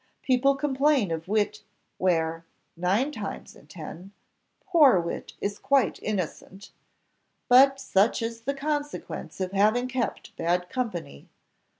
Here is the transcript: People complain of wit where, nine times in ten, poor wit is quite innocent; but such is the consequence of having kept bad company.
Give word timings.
People 0.23 0.55
complain 0.55 1.11
of 1.11 1.27
wit 1.27 1.61
where, 1.99 2.43
nine 2.75 3.11
times 3.11 3.55
in 3.55 3.67
ten, 3.67 4.13
poor 4.65 4.99
wit 4.99 5.33
is 5.39 5.59
quite 5.59 6.01
innocent; 6.01 6.71
but 7.47 7.79
such 7.79 8.23
is 8.23 8.41
the 8.41 8.55
consequence 8.55 9.39
of 9.39 9.51
having 9.51 9.87
kept 9.87 10.35
bad 10.35 10.69
company. 10.71 11.29